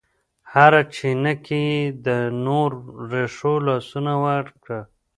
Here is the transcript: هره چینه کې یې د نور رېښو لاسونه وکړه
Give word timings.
هره 0.53 0.81
چینه 0.95 1.33
کې 1.45 1.59
یې 1.71 1.79
د 2.05 2.07
نور 2.45 2.71
رېښو 3.11 3.53
لاسونه 3.67 4.13
وکړه 4.23 4.79